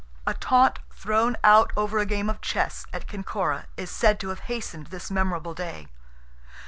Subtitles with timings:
[0.25, 4.39] A taunt thrown out over a game of chess, at Kinkora, is said to have
[4.49, 5.89] hastened this memorable day.